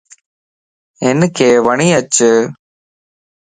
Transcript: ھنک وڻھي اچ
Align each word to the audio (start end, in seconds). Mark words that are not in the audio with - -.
ھنک 1.03 1.35
وڻھي 1.65 1.89
اچ 1.99 2.15